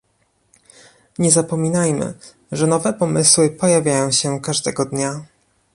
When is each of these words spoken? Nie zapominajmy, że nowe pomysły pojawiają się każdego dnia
Nie 1.19 1.31
zapominajmy, 1.31 2.13
że 2.51 2.67
nowe 2.67 2.93
pomysły 2.93 3.49
pojawiają 3.49 4.11
się 4.11 4.39
każdego 4.41 4.85
dnia 4.85 5.25